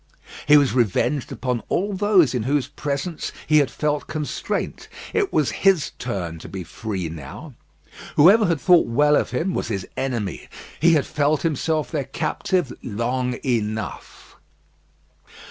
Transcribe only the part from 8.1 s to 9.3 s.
Whoever had thought well of